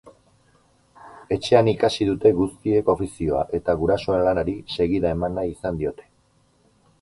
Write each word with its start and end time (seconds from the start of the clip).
Etxean 1.35 1.69
ikasi 1.73 2.07
dute 2.09 2.31
guztiek 2.39 2.89
ofizioa 2.95 3.43
eta 3.59 3.77
gurasoen 3.83 4.25
lanari 4.29 4.57
segida 4.79 5.13
eman 5.19 5.37
nahi 5.41 5.53
izan 5.59 5.79
diote. 5.85 6.09